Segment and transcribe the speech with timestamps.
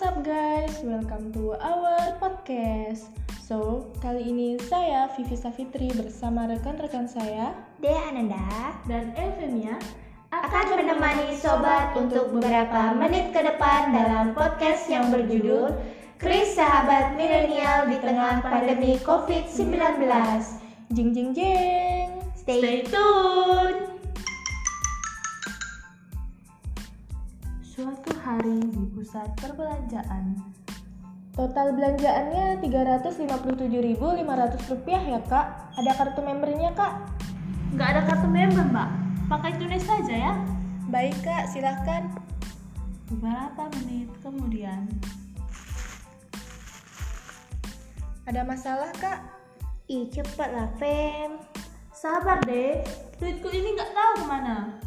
[0.00, 0.80] What's up guys?
[0.80, 3.12] Welcome to our podcast.
[3.36, 7.52] So, kali ini saya Vivi Safitri bersama rekan-rekan saya
[7.84, 9.76] Dea Ananda dan Elvenia
[10.32, 15.76] akan menemani sobat untuk beberapa menit ke depan dalam podcast yang berjudul
[16.16, 20.00] Kris Sahabat Milenial di Tengah Pandemi COVID-19.
[20.96, 22.08] Jing jing jing.
[22.40, 23.99] Stay tune.
[28.20, 30.36] Hari di pusat perbelanjaan.
[31.32, 35.46] Total belanjaannya 357.500 rupiah ya kak.
[35.80, 37.08] Ada kartu membernya kak?
[37.72, 38.88] Nggak ada kartu member, Mbak.
[39.30, 40.34] Pakai tulis saja ya.
[40.90, 42.10] Baik kak, silahkan.
[43.08, 44.90] Beberapa menit kemudian.
[48.26, 49.22] Ada masalah kak?
[49.86, 51.38] Ih cepet lah Fem.
[51.94, 52.82] Sabar deh,
[53.18, 54.78] duitku ini nggak tahu ke mana.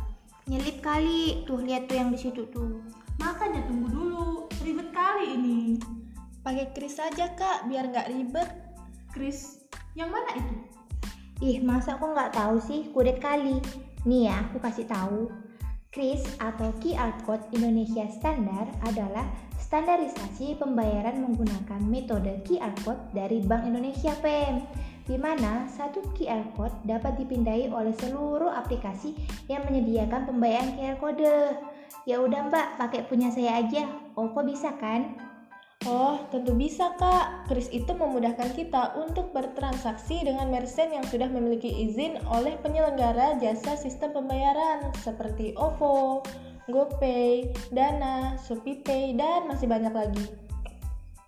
[0.48, 1.48] Nyelip kali.
[1.48, 3.03] Tuh lihat tuh yang di situ tuh.
[3.22, 4.30] Makanya tunggu dulu,
[4.64, 5.60] ribet kali ini.
[6.42, 8.50] Pakai kris saja kak, biar nggak ribet.
[9.14, 9.62] Chris,
[9.94, 10.56] yang mana itu?
[11.44, 13.60] Ih masa aku nggak tahu sih kudet kali.
[14.08, 15.30] Nih ya aku kasih tahu.
[15.94, 19.30] KRIS atau QR Code Indonesia Standar adalah
[19.74, 24.62] standarisasi pembayaran menggunakan metode QR Code dari Bank Indonesia PEM
[25.10, 29.18] di mana satu QR Code dapat dipindai oleh seluruh aplikasi
[29.50, 31.58] yang menyediakan pembayaran QR Code.
[32.06, 33.90] Ya udah Mbak, pakai punya saya aja.
[34.14, 35.18] Kok bisa kan?
[35.90, 37.50] Oh, tentu bisa kak.
[37.50, 43.74] Kris itu memudahkan kita untuk bertransaksi dengan merchant yang sudah memiliki izin oleh penyelenggara jasa
[43.74, 46.22] sistem pembayaran seperti OVO,
[46.72, 50.26] GoPay, Dana, ShopeePay, dan masih banyak lagi.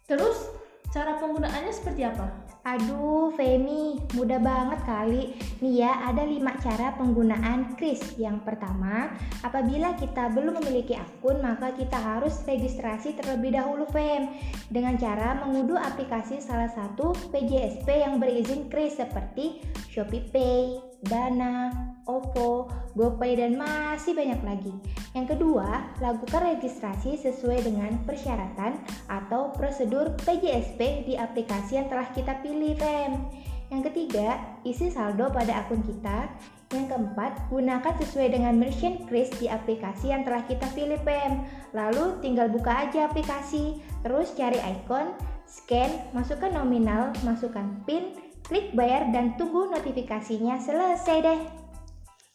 [0.08, 0.47] Terus,
[0.95, 2.45] cara penggunaannya seperti apa?
[2.66, 5.38] Aduh, Femi, mudah banget kali.
[5.61, 8.17] Nih ya, ada lima cara penggunaan KRIS.
[8.17, 9.14] Yang pertama,
[9.45, 14.33] apabila kita belum memiliki akun, maka kita harus registrasi terlebih dahulu, Fem.
[14.73, 19.61] Dengan cara mengunduh aplikasi salah satu PJSP yang berizin KRIS seperti
[19.93, 24.73] ShopeePay, Dana, OVO, GoPay, dan masih banyak lagi.
[25.17, 28.77] Yang kedua, lakukan registrasi sesuai dengan persyaratan
[29.10, 33.26] atau prosedur PJSP di aplikasi yang telah kita pilih, Fem.
[33.73, 36.30] Yang ketiga, isi saldo pada akun kita.
[36.73, 41.45] Yang keempat, gunakan sesuai dengan merchant kris di aplikasi yang telah kita pilih, Pem.
[41.73, 45.17] Lalu tinggal buka aja aplikasi, terus cari icon,
[45.49, 48.14] scan, masukkan nominal, masukkan PIN,
[48.45, 51.64] klik bayar dan tunggu notifikasinya selesai deh.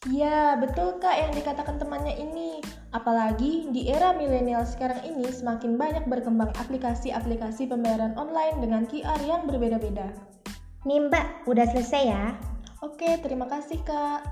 [0.09, 2.57] Ya, betul kak yang dikatakan temannya ini.
[2.89, 9.45] Apalagi di era milenial sekarang ini semakin banyak berkembang aplikasi-aplikasi pembayaran online dengan QR yang
[9.45, 10.09] berbeda-beda.
[10.89, 12.33] Nih mbak, udah selesai ya?
[12.81, 14.25] Oke, terima kasih kak.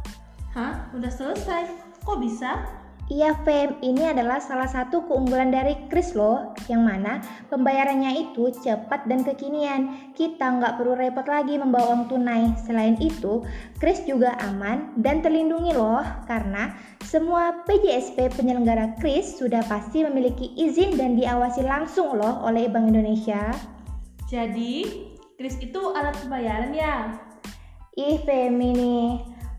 [0.58, 0.90] Hah?
[0.98, 1.70] Udah selesai?
[2.02, 2.66] Kok bisa?
[3.10, 7.18] Iya Fem, ini adalah salah satu keunggulan dari Kris loh, yang mana
[7.50, 10.14] pembayarannya itu cepat dan kekinian.
[10.14, 12.54] Kita nggak perlu repot lagi membawa uang tunai.
[12.62, 13.42] Selain itu,
[13.82, 20.94] Kris juga aman dan terlindungi loh, karena semua PJSP penyelenggara Kris sudah pasti memiliki izin
[20.94, 23.50] dan diawasi langsung loh oleh Bank Indonesia.
[24.30, 24.86] Jadi,
[25.34, 27.18] Kris itu alat pembayaran ya?
[27.98, 29.10] Ih Femi nih,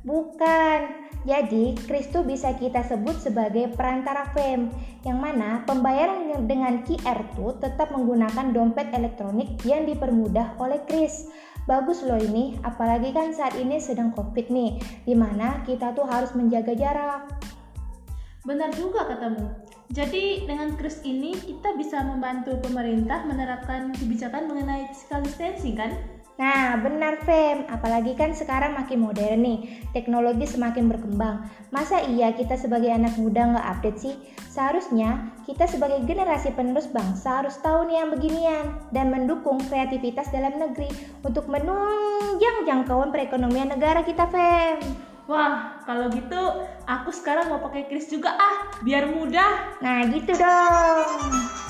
[0.06, 1.09] bukan.
[1.28, 4.72] Jadi, kris itu bisa kita sebut sebagai perantara FEM,
[5.04, 11.28] yang mana pembayaran dengan QR itu tetap menggunakan dompet elektronik yang dipermudah oleh kris.
[11.69, 16.32] Bagus loh ini, apalagi kan saat ini sedang COVID nih, di mana kita tuh harus
[16.32, 17.28] menjaga jarak.
[18.48, 19.44] Benar juga katamu.
[19.92, 25.92] Jadi dengan kris ini kita bisa membantu pemerintah menerapkan kebijakan mengenai physical distancing kan?
[26.40, 27.68] Nah, benar Fem.
[27.68, 29.84] Apalagi kan sekarang makin modern nih.
[29.92, 31.44] Teknologi semakin berkembang.
[31.68, 34.14] Masa iya kita sebagai anak muda nggak update sih?
[34.48, 40.56] Seharusnya kita sebagai generasi penerus bangsa harus tahu nih yang beginian dan mendukung kreativitas dalam
[40.56, 40.88] negeri
[41.20, 44.80] untuk menunjang jangkauan perekonomian negara kita, Fem.
[45.28, 46.41] Wah, kalau gitu
[46.88, 49.78] aku sekarang mau pakai kris juga ah, biar mudah.
[49.84, 51.69] Nah, gitu dong.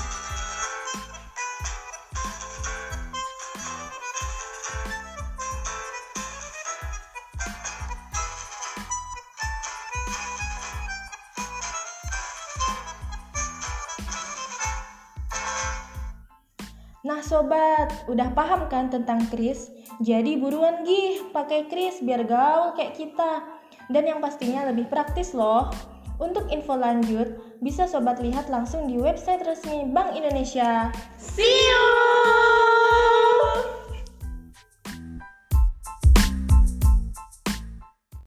[17.20, 19.68] Nah sobat, udah paham kan tentang kris?
[20.00, 23.44] Jadi buruan gih pakai kris biar gaul kayak kita.
[23.92, 25.68] Dan yang pastinya lebih praktis loh.
[26.16, 30.88] Untuk info lanjut, bisa sobat lihat langsung di website resmi Bank Indonesia.
[31.20, 32.19] See you!